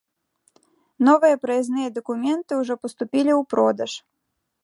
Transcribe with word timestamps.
Новыя 1.09 1.35
праязныя 1.43 1.89
дакументы 1.99 2.51
ўжо 2.63 2.73
паступілі 2.85 3.31
ў 3.39 3.51
продаж. 3.55 3.91